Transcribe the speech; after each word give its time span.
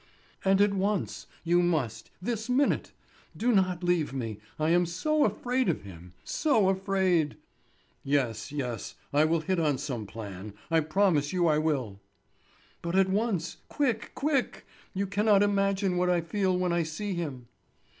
"And 0.43 0.59
at 0.61 0.73
once. 0.73 1.27
You 1.43 1.61
must, 1.61 2.09
this 2.19 2.49
minute. 2.49 2.91
Do 3.37 3.51
not 3.51 3.83
leave 3.83 4.13
me. 4.13 4.39
I 4.57 4.71
am 4.71 4.87
so 4.87 5.25
afraid 5.25 5.69
of 5.69 5.83
him—so 5.83 6.69
afraid." 6.69 7.37
"Yes, 8.03 8.51
yes; 8.51 8.95
I 9.13 9.25
will 9.25 9.41
hit 9.41 9.59
on 9.59 9.77
some 9.77 10.07
plan. 10.07 10.53
I 10.71 10.79
promise 10.79 11.31
you 11.33 11.45
I 11.45 11.59
will." 11.59 11.99
"But 12.81 12.95
at 12.95 13.09
once; 13.09 13.57
quick, 13.69 14.11
quick! 14.15 14.65
You 14.95 15.05
cannot 15.05 15.43
imagine 15.43 15.97
what 15.97 16.09
I 16.09 16.21
feel 16.21 16.57
when 16.57 16.73
I 16.73 16.81
see 16.81 17.13
him." 17.13 17.45